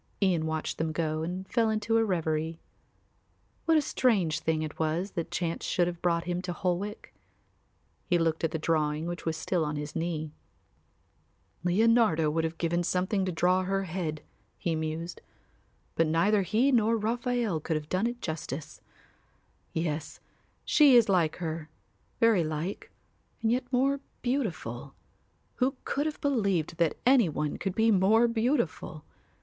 [0.19, 2.59] Ian watched them go and then fell into a reverie.
[3.65, 7.13] What a strange thing it was that chance should have brought him to Holwick!
[8.07, 10.31] He looked at the drawing which was still on his knee.
[11.63, 14.23] "Leonardo would have given something to draw her head,"
[14.57, 15.21] he mused.
[15.93, 18.81] "But neither he nor Raphael could have done it justice.
[19.71, 20.19] Yes,
[20.65, 21.69] she is like her,
[22.19, 22.89] very like,
[23.43, 24.95] and yet more beautiful.
[25.57, 29.03] Who could have believed that any one could be more beautiful?